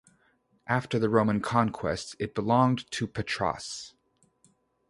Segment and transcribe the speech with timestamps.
[0.65, 3.93] After the Roman conquest, it belonged to Patras.